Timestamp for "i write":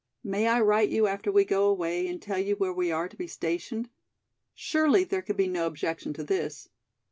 0.47-0.89